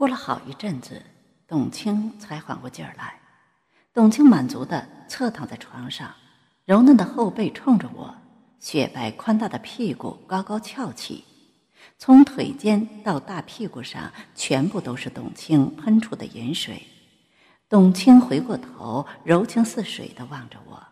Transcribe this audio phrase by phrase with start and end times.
[0.00, 1.02] 过了好一阵子，
[1.46, 3.20] 董卿才缓过劲儿来。
[3.92, 6.10] 董卿满足的侧躺在床上，
[6.64, 8.16] 柔嫩的后背冲着我，
[8.58, 11.22] 雪白宽大的屁股高高翘起，
[11.98, 16.82] 从腿间到大屁股上全部都是董卿喷出的盐水。
[17.68, 20.82] 董卿回过头，柔情似水的望着我。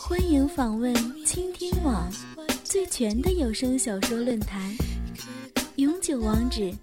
[0.00, 0.92] 欢迎访问
[1.24, 2.10] 倾听网
[2.72, 4.58] 最全的有声小说论坛，
[5.76, 6.74] 永久网址：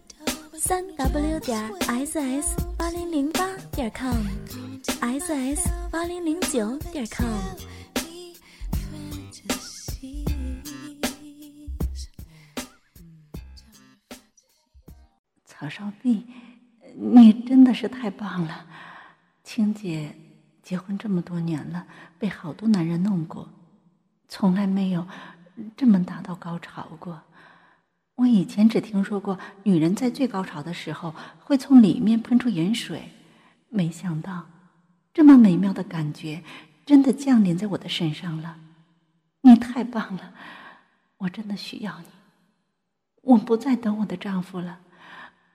[0.53, 7.25] 三 w 点 ss 八零零八点 com，ss 八零零九点 com。
[15.47, 16.23] 曹少碧，
[16.95, 18.67] 你真的是太棒了，
[19.43, 20.15] 青姐。
[20.61, 21.87] 结婚这么多年了，
[22.19, 23.49] 被好多男人弄过，
[24.27, 25.07] 从来没有
[25.75, 27.21] 这么达到高潮过。
[28.15, 33.11] 我以前只听说过女人在最高潮的时候会从里面喷出盐水，
[33.69, 34.45] 没想到
[35.13, 36.43] 这么美妙的感觉
[36.85, 38.57] 真的降临在我的身上了。
[39.41, 40.33] 你太棒了，
[41.19, 42.07] 我真的需要你。
[43.21, 44.79] 我不再等我的丈夫了，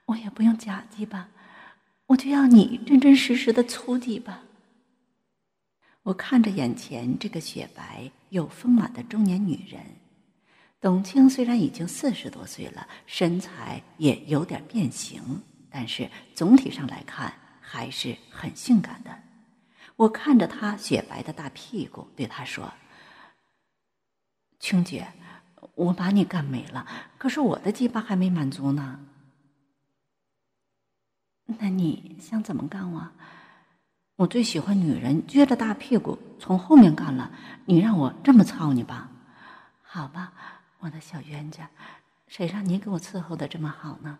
[0.06, 1.28] 我也不用假鸡巴，
[2.06, 4.43] 我就要你真真实实的粗鸡巴。
[6.04, 9.82] 我看着眼前这个雪白又丰满的中年女人，
[10.78, 19.18] 董卿虽然已经四十多岁了，身材也有点变形，但是总体上来看还是很性感的。
[19.96, 22.70] 我看着她雪白的大屁股，对她说
[24.60, 25.08] ：“青姐，
[25.74, 29.00] 我把你干没了，可是我的鸡巴还没满足呢。
[31.46, 33.10] 那你想怎么干我？”
[34.16, 37.32] 我最喜欢女人撅着大屁股从后面干了，
[37.66, 39.10] 你让我这么操你吧？
[39.82, 40.32] 好吧，
[40.78, 41.68] 我的小冤家，
[42.28, 44.18] 谁让你给我伺候的这么好呢？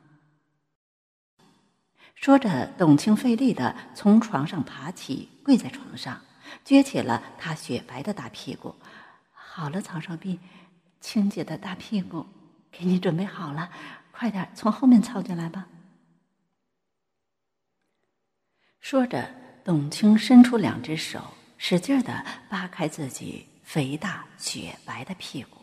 [2.17, 6.21] 说着，董卿费力的从床上爬起，跪在床上，
[6.65, 8.75] 撅起了她雪白的大屁股。
[9.31, 10.41] 好了，曹少碧，
[11.01, 12.27] 青姐的大屁股
[12.73, 13.71] 给你准备好了，
[14.11, 15.69] 快点从后面操进来吧。
[18.81, 19.44] 说着。
[19.65, 21.19] 董卿伸出两只手，
[21.57, 25.63] 使劲的扒开自己肥大雪白的屁股。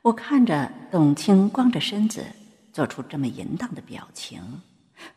[0.00, 2.24] 我看着董卿光着身子
[2.72, 4.62] 做出这么淫荡的表情，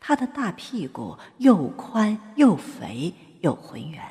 [0.02, 4.04] 她的大屁股又宽又肥又浑圆。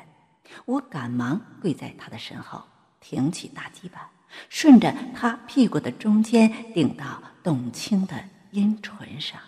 [0.65, 2.63] 我赶忙跪在她的身后，
[2.99, 4.09] 挺起大鸡巴，
[4.49, 8.15] 顺着她屁股的中间顶到董卿的
[8.49, 9.39] 阴唇上。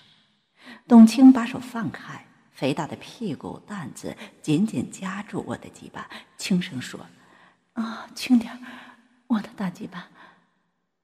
[0.88, 2.27] 董卿把手放开。
[2.58, 7.00] 肥大的屁股蛋子紧紧夹住我的鸡巴，轻声说
[7.74, 8.60] ：“啊，轻点
[9.28, 10.08] 我的大鸡巴。”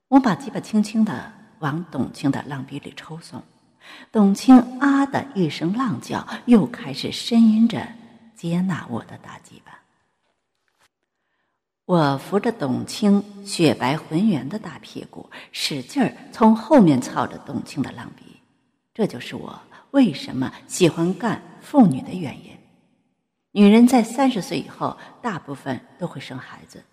[0.09, 3.44] 我把鸡巴轻轻的往董卿的浪鼻里抽送，
[4.12, 7.88] 董卿啊的一声浪叫，又开始呻吟着
[8.36, 9.80] 接纳我的大鸡巴。
[11.86, 18.40] 我扶着董卿雪白浑圆的大屁股，使劲儿从后面操着董卿的浪鼻，
[18.92, 19.62] 这就是我。
[19.94, 22.58] 为什么喜欢干妇女的原因？
[23.52, 26.84] 女人在三十岁以后，大部分都会生孩子。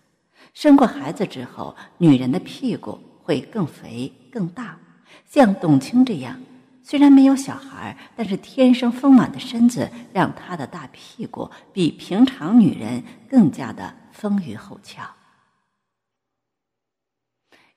[0.52, 4.78] 生过孩子之后，女人的屁股会更肥更大。
[5.24, 6.38] 像董卿这样，
[6.82, 15.02] 虽然没有小孩，但是天生丰满的身子，让她的大屁股比平常女人更加的丰腴后翘。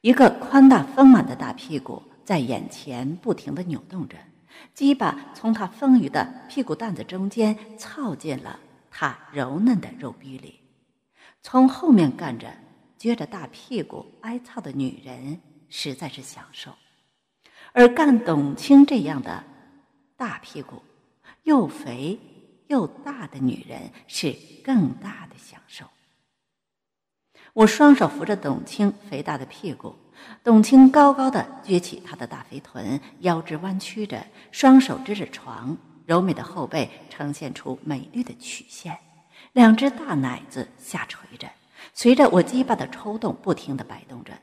[0.02, 4.18] 一个宽大丰满的大屁股在眼前不停的扭动着。
[4.74, 8.60] 鸡巴从他丰腴的屁股蛋子中间操进了
[8.90, 10.60] 他柔嫩的肉壁里，
[11.42, 12.54] 从后面干着
[12.98, 16.74] 撅着大屁股挨操的女人实在是享受，
[17.72, 19.44] 而干董卿这样的
[20.16, 20.82] 大屁股
[21.44, 22.20] 又肥
[22.68, 25.86] 又大的女人是更大的享受。
[27.54, 29.96] 我双手扶着董卿肥大的屁股。
[30.44, 38.98] 董卿高高的撅起她的大肥臀，腰肢弯曲着，双手支着床，柔美的后背呈现出美丽的曲线，
[39.54, 41.50] 两只大奶子下垂着，
[41.94, 44.34] 随着我鸡巴的抽动不停的摆动着。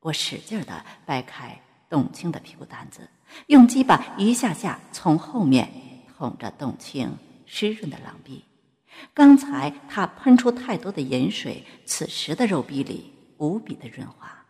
[0.00, 3.08] 我使劲的掰开董卿的屁股蛋子，
[3.46, 5.70] 用鸡巴一下下从后面
[6.18, 7.08] 捅着董卿
[7.46, 8.44] 湿润的狼逼。
[9.14, 14.41] 刚才他喷出太多的盐水，此时的肉壁里无比的润滑。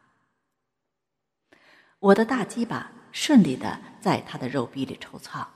[2.03, 5.47] 我的大鸡巴顺利的在他的肉壁里抽操，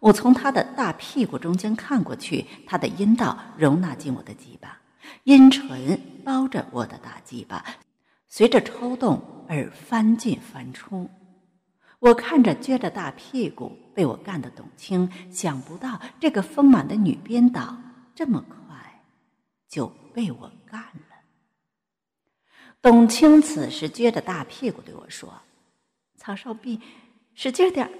[0.00, 4.80] 我从他的大屁股中间看过去，他的阴道容纳进我的鸡巴，
[5.22, 7.64] 阴唇包着我的大鸡巴，
[8.26, 11.08] 随着抽动而翻进翻出。
[12.00, 17.76] 我看着撅着大屁股被我干的董卿，想不到这个丰满的女编导
[18.16, 19.00] 这么快
[19.68, 21.22] 就被我干了。
[22.82, 25.32] 董卿此时撅着大屁股对我说
[26.24, 26.80] ：“曹少弼，
[27.34, 27.92] 使劲点儿，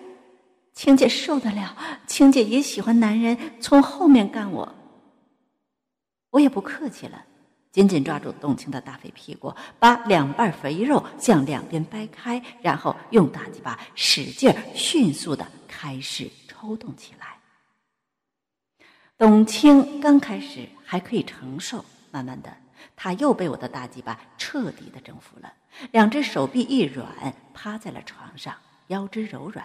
[0.72, 1.76] 青姐受得了。
[2.06, 4.74] 青姐也喜欢男人从后面干我。”
[6.32, 7.22] 我也不客气了。
[7.70, 17.38] 紧紧抓住董卿的大肥屁股，把两瓣肥肉向两边掰开，然后用大鸡巴使劲儿、迅速的开始抽动起来。
[19.18, 22.56] 董卿刚开始还可以承受，慢慢的，
[22.96, 25.52] 他又被我的大鸡巴彻底的征服了。
[25.90, 27.06] 两只手臂一软，
[27.52, 28.54] 趴在了床上，
[28.88, 29.64] 腰肢柔软，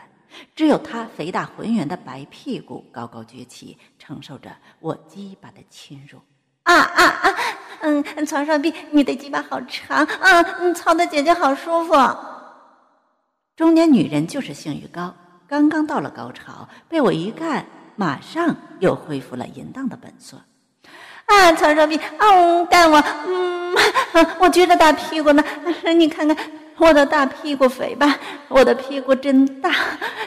[0.55, 6.19] 只有他肥大浑圆的白屁股高高撅起，承受着我鸡巴的侵入。
[6.63, 7.35] 啊啊啊！
[7.81, 10.41] 嗯，曹少弼，你的鸡巴好长啊！
[10.59, 11.93] 嗯，操的姐姐好舒服。
[13.55, 15.15] 中年女人就是性欲高，
[15.47, 20.41] 刚刚到了高潮，被我一干，马上又恢复了淫荡的本色。
[21.29, 23.75] 啊，曹少弼，嗯，干我，嗯，
[24.39, 25.43] 我撅着大屁股呢，
[25.95, 26.35] 你看看。
[26.81, 28.17] 我的大屁股肥吧，
[28.47, 29.69] 我的屁股真大，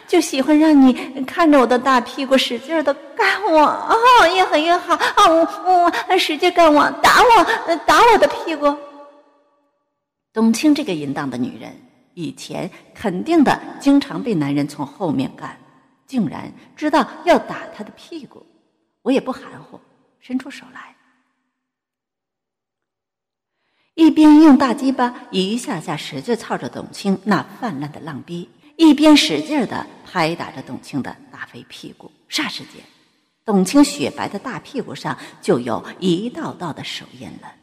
[0.06, 0.92] 就喜欢让你
[1.24, 3.96] 看着我的大屁股使劲的干我，哦，
[4.34, 8.76] 越狠越好，哦，我使劲干我，打我，打我的屁股。
[10.30, 11.74] 董卿这个淫荡的女人，
[12.12, 15.56] 以前肯定的经常被男人从后面干，
[16.06, 18.44] 竟然知道要打她的屁股，
[19.00, 19.80] 我也不含糊，
[20.22, 20.96] 伸出手来。
[23.94, 32.10] 一边用大鸡巴一下下使劲操着董卿那泛滥的浪逼，一边使劲的拍打着董卿的大肥屁股。
[32.30, 32.82] 霎时间，
[33.44, 37.54] 董卿雪白的大屁股上就有一道道的手印了。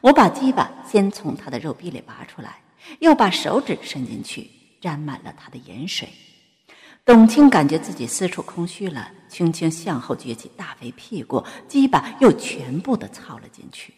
[0.00, 2.60] 我把鸡巴先从他的肉壁里拔出来，
[2.98, 6.08] 又把手指伸进去，沾满了他的盐水。
[7.06, 13.94] 董卿感觉自己四处空虚了，轻轻向后撅起大肥屁股，鸡巴又全部的操了进去。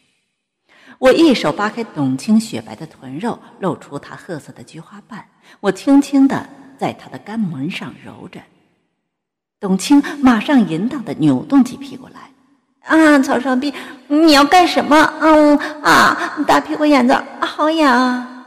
[0.99, 5.27] 我一手扒开董卿雪白的臀肉，露出她褐色的菊花瓣。
[5.61, 6.47] 我轻轻的
[6.77, 8.43] 在她的肛门上揉着。
[9.59, 12.31] 董卿马上淫荡的扭动起屁股来。
[12.83, 13.73] 啊，曹少弼，
[14.07, 14.97] 你要干什么？
[15.21, 18.45] 嗯啊，大屁股眼子好痒。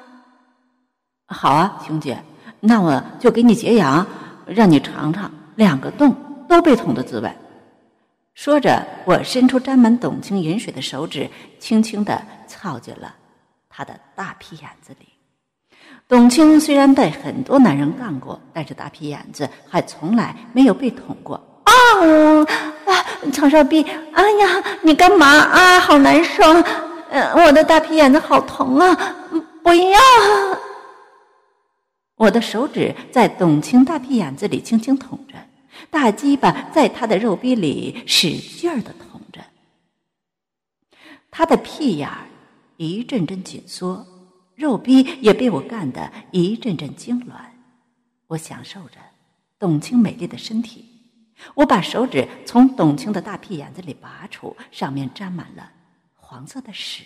[1.25, 2.23] 好啊，兄姐，
[2.59, 4.05] 那我就给你解痒，
[4.45, 6.15] 让你尝尝两个洞
[6.47, 7.31] 都被捅的滋味。
[8.33, 11.29] 说着，我伸出沾满董卿饮水的手指，
[11.59, 13.13] 轻轻的操进了
[13.69, 15.07] 他的大屁眼子里。
[16.07, 21.35] 董卿虽然被很多男人干过，但是大屁眼子还从来没有被捅过。
[21.63, 21.71] 啊！
[22.85, 23.05] 啊！
[23.31, 25.79] 曹少弼，哎呀，你干嘛啊？
[25.79, 26.43] 好难受！
[27.11, 28.97] 嗯，我的大屁眼子好疼啊！
[29.61, 29.99] 不要！
[32.21, 35.33] 我的手指在董卿大屁眼子里轻轻捅着。
[35.89, 39.43] 大鸡巴在他的肉壁里使劲儿的捅着，
[41.31, 42.27] 他的屁眼儿
[42.77, 44.05] 一阵阵紧缩，
[44.53, 47.33] 肉壁也被我干得一阵阵痉挛。
[48.27, 48.97] 我享受着
[49.57, 50.85] 董卿美丽的身体，
[51.55, 55.71] 我把手指从董卿的大屁眼子里拔出，上面沾满了
[56.13, 57.03] 黄色的屎。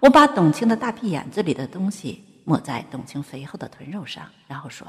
[0.00, 4.86] 我把董卿的大屁眼子里的东西抹在董卿肥厚的臀肉上，然后说：“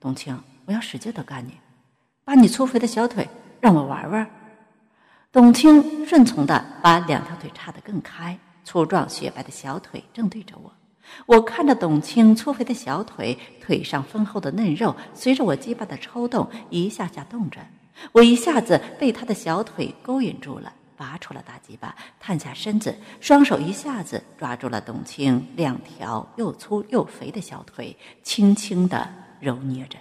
[0.00, 1.58] 董卿，我要使劲的干你。”
[2.24, 3.28] 把你粗肥的小腿
[3.60, 4.30] 让我玩玩。
[5.30, 10.72] 董卿顺从的把两条腿叉得更开，粗壮雪白的小腿正对着我。
[11.26, 17.60] 我看着董卿粗肥的小腿，腿上丰厚的嫩肉随着我鸡巴的抽动一下下动着。
[18.12, 29.98] 我一下子被他的小腿勾引住了，拔出了大鸡巴，探下身子，双手一下子抓住了董卿两条又粗又肥的小腿，轻轻的揉捏着。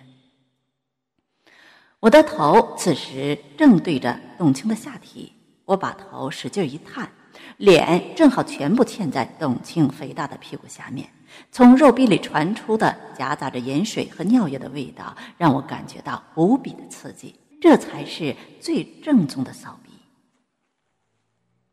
[1.99, 5.31] 我的头此时正对着董卿的下体，
[5.65, 7.09] 我把头使劲一探，
[7.57, 11.09] 脸正好全部嵌在董卿肥大的屁股下面。
[11.51, 17.33] 从肉壁里传出的夹杂着盐水和尿液的味道，让我感觉到无比的刺激。
[17.61, 19.92] 这才是最正宗的骚逼。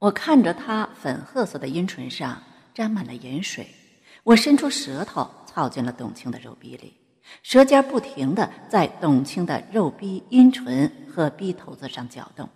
[0.01, 2.43] 我看着他粉褐色的阴唇上
[2.73, 3.69] 沾满了盐水，
[4.25, 6.97] 我伸出舌头操进了董卿的肉壁里。
[7.43, 12.49] 舌尖不停地在董卿的肉逼、阴唇和逼头子上搅动，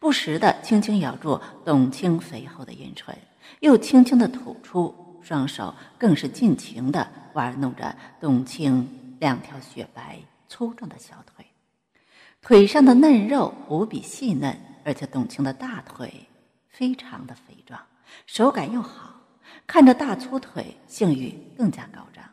[0.00, 3.16] 不时地轻轻咬住董卿肥厚的阴唇，
[3.60, 4.92] 又轻轻地吐出。
[5.22, 10.18] 双手更是尽情地玩弄着董卿两条雪白
[10.48, 11.46] 粗壮的小腿，
[12.42, 16.26] 腿上的嫩肉无比细嫩，而且董卿的大腿
[16.80, 17.78] 非常的肥壮，
[18.24, 19.20] 手感又好，
[19.66, 22.24] 看着大粗腿，性欲更加高涨。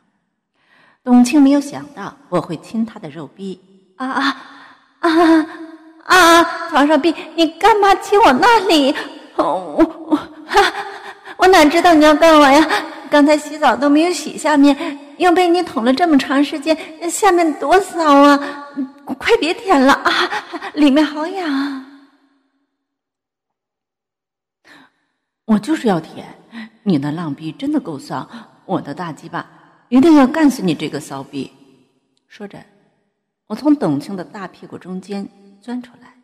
[1.03, 3.61] 董卿没有想到我会亲他的肉逼，
[3.97, 4.37] 啊啊
[5.01, 5.47] 啊
[6.05, 6.43] 啊！
[6.69, 8.95] 床上逼，你干嘛亲我那里？
[9.35, 10.17] 我我
[11.35, 12.65] 我哪知道你要干我呀？
[13.09, 16.77] 刚才洗澡都没有洗下面，又被你捅了这么长时间，
[17.11, 18.65] 下面多骚啊！
[19.19, 20.09] 快别舔了啊，
[20.75, 21.83] 里面好痒。
[25.47, 26.27] 我就是要舔，
[26.83, 28.29] 你那浪逼真的够骚，
[28.65, 29.49] 我的大鸡巴
[29.87, 31.49] 一定要干死你这个骚逼！
[32.27, 32.59] 说着，
[33.47, 35.25] 我从董卿的大屁股中间
[35.61, 36.15] 钻出来，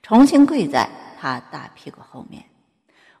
[0.00, 2.44] 重新跪在他大屁股后面。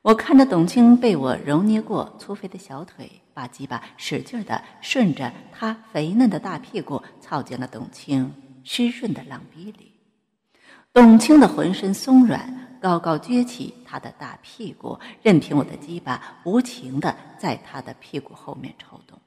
[0.02, 9.92] 我看着董卿被我揉捏过粗肥的小腿，把鸡巴使劲的顺着他肥嫩的大屁股操进了董卿湿润的浪逼里。
[10.92, 19.18] 董卿的浑身松软，高高撅起他的大屁股，任凭我的鸡巴无情的在他的屁股后面抽动。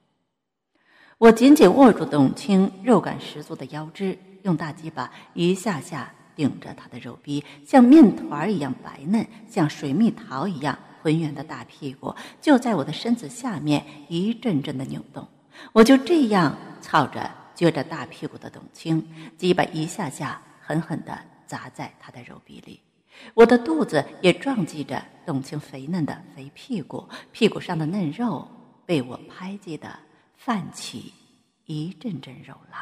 [1.17, 15.27] 我紧紧握住董卿肉感十足的腰肢，用大鸡巴一下下顶着他的肉逼，像面团一样白嫩，像水蜜桃一样浑圆的大屁股就在我的身子下面一阵阵的扭动。
[15.73, 21.17] 我就这样操着撅着大屁股的董卿，鸡巴一下下狠狠的。
[21.51, 22.79] 砸在他的肉壁里，
[23.33, 28.47] 我的肚子也撞击着董卿肥嫩的肥屁股，屁股上的嫩肉
[28.85, 29.97] 被我拍击的
[30.35, 31.13] 泛起
[31.65, 32.81] 一阵阵肉浪。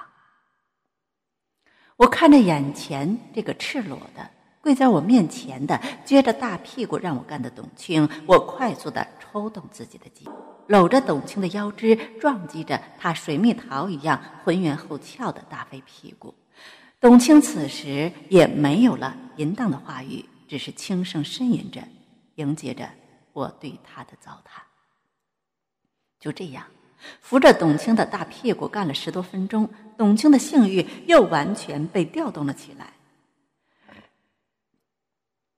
[1.98, 4.32] 我看着眼前这个赤裸的
[4.62, 10.26] 跪在我面前的撅着大屁股让我干的董卿，我快速的抽动自己的肌，
[10.68, 16.34] 搂着董卿的腰肢，撞击着她水蜜桃一样浑圆后翘的大肥屁股。
[17.00, 21.82] 董卿此时也没有了淫荡的话语，只是轻声呻吟着，
[22.36, 22.90] 迎接着
[23.32, 24.60] 我对他的糟蹋。
[26.20, 26.66] 就这样，
[27.22, 32.94] 扶着董卿的大屁股干了十多分钟，董卿的性欲又完全被调动了起来。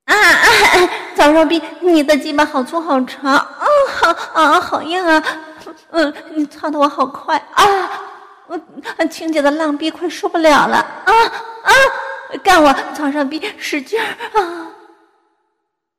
[0.05, 0.45] 啊啊！
[1.15, 5.23] 早上比你的鸡巴好粗好长，啊好啊好硬啊！
[5.89, 8.10] 嗯，你操的我好快啊！
[8.51, 11.11] 我青姐的浪逼快受不了了啊
[11.63, 11.71] 啊！
[12.43, 14.05] 干我床上逼使劲儿
[14.37, 14.67] 啊！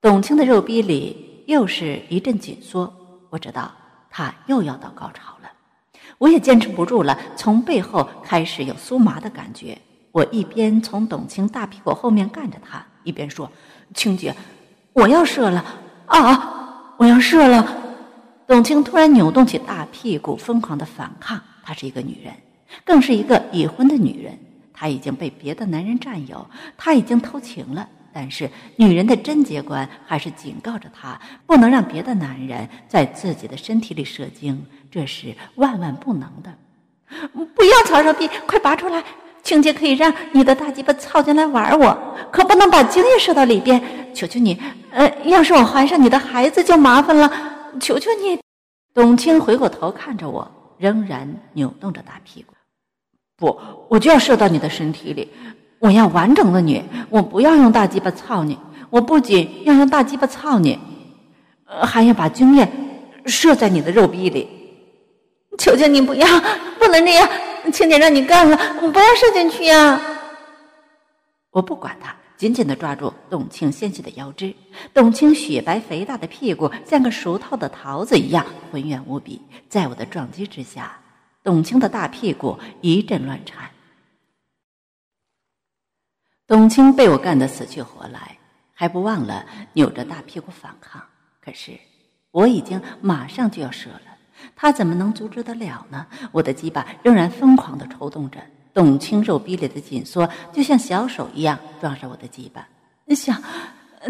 [0.03, 2.93] 董卿的肉逼里又是一阵紧缩，
[3.31, 3.73] 我知道
[4.11, 5.51] 他又要到高潮了，
[6.19, 9.79] 我也坚持不住了，从背后开始有酥麻的感觉。
[10.11, 13.51] 我一边从董卿大屁股后面干着他，一边说
[13.95, 14.35] ：“青姐，
[14.93, 15.65] 我要射了
[16.05, 16.95] 啊！
[16.99, 17.67] 我要射了！”
[18.47, 21.41] 董卿突然扭动起大屁股，疯狂的反抗。
[21.63, 22.35] 她是一个女人，
[22.85, 24.39] 更是一个已婚的女人。
[24.73, 26.45] 她已经被别的男人占有，
[26.77, 27.89] 她已经偷情了。
[28.15, 36.53] 但是，女人的贞洁观还是警告着她，不能让别的男人在自己的身体里射精，这是万万不能的。
[37.55, 39.03] 不要曹少碧，快拔出来！
[39.43, 43.83] 青姐可以让你的大鸡巴操进来玩我，可不能把精液射到里边。
[44.15, 47.33] 求求你，呃，要是我怀上你的孩子就麻烦了。
[47.81, 48.39] 求求你！
[48.93, 50.49] 董卿回过头看着我。
[50.83, 52.55] 仍然扭动着大屁股，
[53.37, 53.57] 不，
[53.89, 55.31] 我就要射到你的身体里，
[55.79, 58.59] 我要完整的你，我不要用大鸡巴操你，
[58.91, 60.77] 我不仅要用大鸡巴操你，
[61.65, 62.69] 还要把精液
[63.27, 64.49] 射在你的肉壁里，
[65.57, 66.27] 求求你不要，
[66.81, 67.29] 不能这样，
[67.73, 70.01] 青姐让你干了，不要射进去呀！
[71.53, 72.13] 我不管他。
[72.37, 74.55] 紧紧地抓住董卿纤细的腰肢，
[74.93, 79.41] 董卿雪白肥大的屁股像个熟透的桃子一样浑圆无比。
[79.69, 80.99] 在我的撞击之下，
[81.45, 83.71] 董卿的大屁股一阵乱颤。
[86.49, 88.37] 董卿被我干得死去活来，
[88.75, 91.01] 还不忘了扭着大屁股反抗。
[91.41, 91.79] 可是
[92.33, 94.19] 我已经马上就要射了，
[94.57, 96.07] 他怎么能阻止得了呢？
[96.33, 98.41] 我的鸡巴仍然疯狂地抽动着。
[98.75, 102.67] 董卿肉逼里的紧缩，就像小手一样撞上我的鸡巴。
[103.15, 103.37] 想，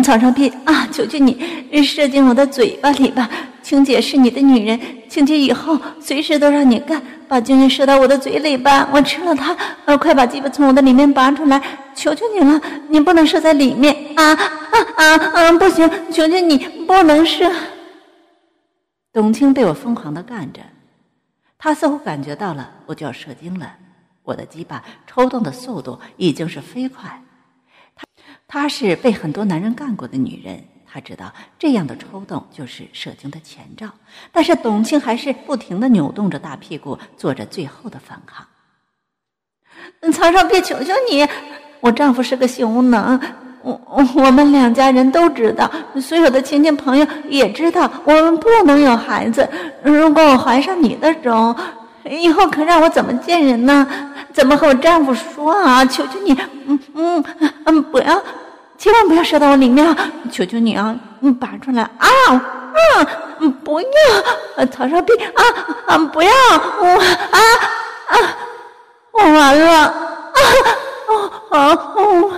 [0.04, 3.28] 曹少斌啊，求求你射进我的嘴巴里吧！
[3.62, 8.88] 青姐是你的女人，青姐以后随时都让你干，把精液射到我的嘴里吧！
[8.92, 11.60] 我吃了它，呃，快把鸡巴从我的里面拔出来！
[11.94, 14.38] 求求你了，你不能射在里面啊啊
[14.96, 15.52] 啊啊！
[15.52, 17.50] 不行，求求你不能射！
[19.12, 20.60] 董卿被我疯狂的干着，
[21.58, 23.74] 她似乎感觉到了我就要射精了。
[24.24, 27.22] 我的鸡巴抽动的速度已经是飞快，
[27.96, 28.04] 她
[28.46, 33.88] 她是被很多男人干过的女人，她知道这样的抽动就是射精的前兆。
[34.30, 38.46] 但是董卿还是不停的扭动着大屁股，做着最后的反抗。
[40.12, 41.26] 曹少别求求你，
[41.80, 43.20] 我丈夫是个性无能，
[43.62, 43.80] 我
[44.14, 45.68] 我们两家人都知道，
[46.00, 49.48] 所有的亲戚朋友也知道，我们不能有孩子。
[49.82, 51.56] 如果我怀上你的种。
[52.10, 53.86] 以后可让我怎么见人呢？
[54.32, 55.84] 怎么和我丈夫说啊？
[55.84, 56.32] 求求你，
[56.66, 57.24] 嗯嗯
[57.64, 58.22] 嗯，不要，
[58.78, 60.10] 千万不要射到我里面啊！
[60.30, 62.08] 求求你啊，你拔出来啊！
[63.40, 65.42] 嗯，不要，曹少斌啊
[65.88, 66.30] 啊，不要，
[66.80, 66.86] 我
[67.30, 67.38] 啊
[68.08, 68.16] 啊，
[69.12, 69.94] 我完了啊！
[71.50, 72.30] 哦哦，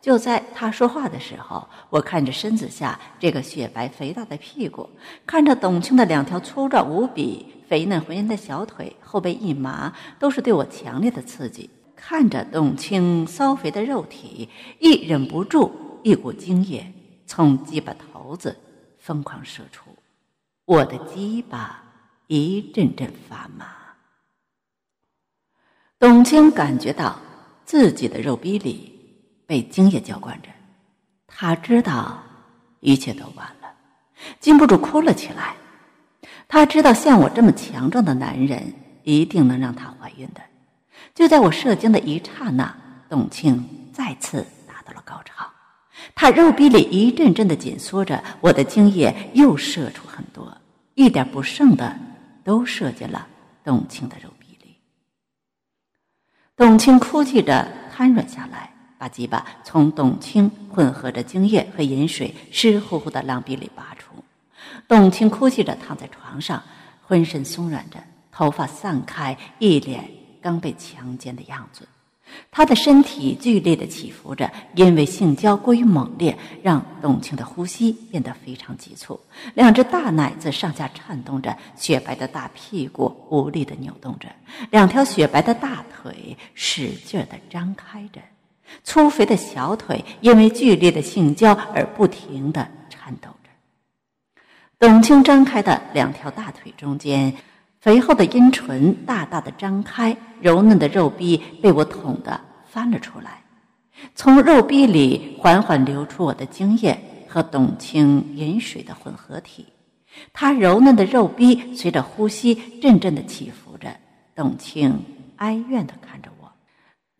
[0.00, 4.88] 就在他说话的时候，我看着身子下这个雪白肥大的屁股，
[5.26, 7.59] 看着董卿的两条粗壮无比。
[7.70, 11.70] 肥嫩浑圆的小腿，后背一麻，都是对我强烈的刺激。
[11.94, 14.48] 看着董卿骚肥的肉体，
[14.80, 15.70] 亦忍不住
[16.02, 16.92] 一股精液
[17.26, 18.58] 从鸡巴头子
[18.98, 19.96] 疯狂射出，
[20.64, 21.80] 我的鸡巴
[22.26, 23.66] 一阵阵发麻。
[25.96, 27.20] 董卿感觉到
[27.64, 28.92] 自己的肉壁里
[29.46, 30.48] 被精液浇灌着，
[31.28, 32.20] 他知道
[32.80, 33.72] 一切都完了，
[34.40, 35.54] 禁不住哭了起来。
[36.50, 40.40] 他知道像我这么强壮的男人一定能让她怀孕的。
[41.14, 42.74] 就在我射精的一刹那，
[43.08, 45.48] 董卿再次达到了高潮，
[46.12, 50.52] 她肉壁里一阵阵的紧缩着，我的精液又射出很多，
[50.96, 51.96] 一点不剩的
[52.42, 53.28] 都射进了
[53.62, 54.76] 董卿的肉壁里。
[56.56, 64.10] 董卿哭泣着瘫软下来，把鸡巴从董卿混合着精液和饮水湿乎乎的浪壁里拔出。
[64.90, 66.64] 董卿哭泣着躺在床上，
[67.06, 70.10] 浑身松软着，头发散开，一脸
[70.42, 71.86] 刚被强奸的样子。
[72.50, 79.20] 她的身体剧烈的起伏着，因为性交过于猛烈，让董卿的呼吸变得非常急促。
[79.54, 84.26] 两只大奶子上下颤动着，雪白的大屁股无力的扭动着，
[84.72, 88.20] 两条雪白的大腿使劲的张开着，
[88.82, 93.30] 粗肥的小腿因为剧烈的性交而不停的颤抖。
[94.80, 97.30] 董卿张开的两条大腿中间，
[97.82, 103.42] 肥厚的阴唇大大的张开，柔嫩的肉壁被我捅得翻了出来，
[104.14, 109.66] 从肉壁里缓缓流出我的精液和董卿饮水的混合体。
[110.32, 113.90] 她柔嫩的肉壁随着呼吸阵阵的起伏着。
[114.34, 114.98] 董卿
[115.36, 116.50] 哀怨的看着我：“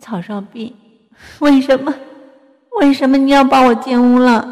[0.00, 0.74] 曹少斌，
[1.40, 1.94] 为什么？
[2.80, 4.48] 为什么你要把我奸污了？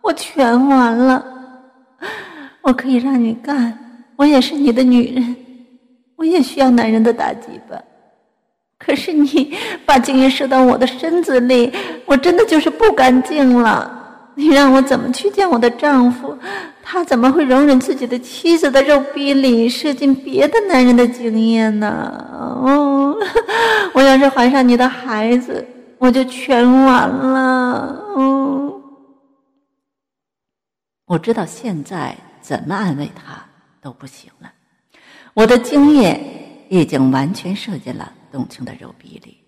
[0.00, 1.24] 我全完了。”
[2.62, 5.36] 我可以让你干，我也是你的女人，
[6.16, 7.76] 我也需要男人的打击吧。
[8.78, 11.72] 可是你把精液射到我的身子里，
[12.04, 14.00] 我真的就是不干净了。
[14.34, 16.36] 你让我怎么去见我的丈夫？
[16.82, 22.26] 他怎么会容忍自己的妻子的肉壁里射进别的男人的精液呢？
[22.34, 23.14] 哦，
[23.94, 25.64] 我要是怀上你的孩子，
[25.98, 28.04] 我就全完了。
[28.16, 28.80] 哦，
[31.06, 32.16] 我知道现在。
[32.42, 33.42] 怎么安慰他
[33.80, 34.52] 都不行了，
[35.32, 39.38] 我的精液已经完全射进了董卿的肉壁里。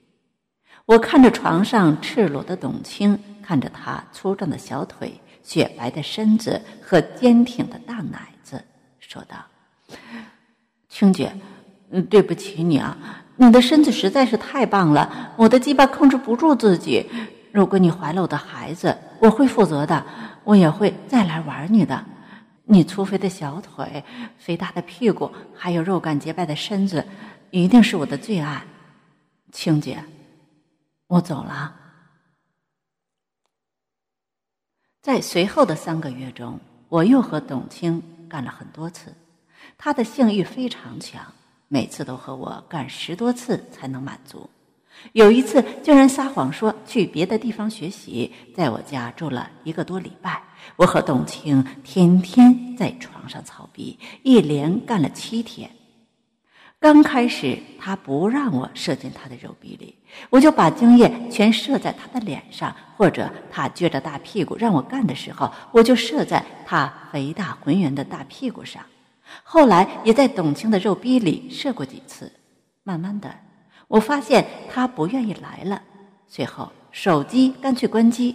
[0.86, 8.62] 我看着床上赤裸的董卿，看着她粗壮的小腿、雪白的身子和坚挺的大奶子，
[9.00, 9.36] 说道
[10.88, 11.34] ：“青姐，
[11.90, 12.96] 嗯，对不起你啊，
[13.36, 17.08] 你的身子实在是太棒了，我的鸡巴控制不住自己。
[17.50, 20.04] 如果你怀了我的孩子，我会负责的，
[20.44, 22.04] 我也会再来玩你的。”
[22.66, 24.02] 你粗肥的小腿、
[24.38, 27.06] 肥大的屁股，还有肉感洁白的身子，
[27.50, 28.64] 一定是我的最爱，
[29.52, 30.02] 青姐，
[31.06, 31.76] 我走了。
[35.02, 39.14] 在随后的三个月中，我又和董卿干了很多次，
[39.76, 41.22] 她的性欲非常强，
[41.68, 44.48] 每次都和我干十多次才能满足。
[45.12, 50.42] 有一次，竟然撒谎说去别的地方学习，在我家住了一个多礼拜。
[50.76, 55.70] 我和董卿天天在床上操逼，一连干了七天。
[56.80, 59.94] 刚开始，他不让我射进他的肉壁里，
[60.30, 68.82] 我就把精液全射在他的脸上，或者他撅着大屁股让我干的时候，我就射在他肥大浑圆的大屁股上。
[69.42, 72.30] 后来，也在董卿的肉壁里射过几次。
[72.82, 73.43] 慢慢的。
[73.94, 75.80] 我发现他不愿意来了，
[76.26, 78.34] 随后手机干脆关机，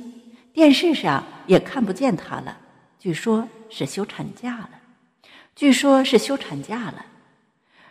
[0.54, 2.58] 电视上也看不见他了。
[2.98, 4.70] 据说是休产假了，
[5.54, 7.06] 据说是休产假了。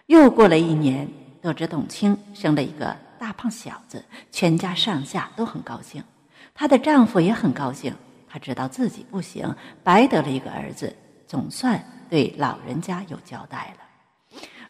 [0.06, 1.06] 又过了一年，
[1.42, 4.02] 得知董卿生了一个大胖小子，
[4.32, 6.02] 全家上下都很高兴，
[6.54, 7.94] 她的丈夫也很高兴。
[8.30, 9.54] 他知道自己不行，
[9.84, 13.87] 白得了一个儿子，总算对老人家有交代了。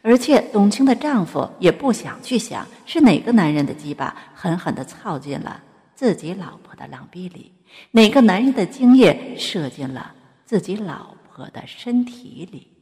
[0.01, 5.61] 而且董卿的丈夫也不想去想是哪个男人的鸡巴狠狠地操进了
[5.93, 7.51] 自己老婆的狼逼里，
[7.91, 10.13] 哪个男人的精液射进了
[10.45, 12.78] 自己老婆的身体里。